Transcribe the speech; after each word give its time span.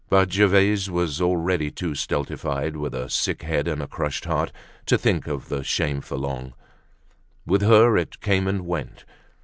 But 0.09 0.31
Gervaise 0.33 0.89
was 0.89 1.21
already 1.21 1.69
too 1.69 1.93
stultified 1.93 2.75
with 2.75 2.95
a 2.95 3.07
sick 3.07 3.43
head 3.43 3.67
and 3.67 3.83
a 3.83 3.87
crushed 3.87 4.25
heart, 4.25 4.51
to 4.87 4.97
think 4.97 5.27
of 5.27 5.47
the 5.49 5.63
shame 5.63 6.01
for 6.01 6.17
long. 6.17 6.53
With 7.45 7.61
her 7.61 7.95
it 7.97 8.19
came 8.19 8.47
and 8.47 8.65
went. 8.65 9.05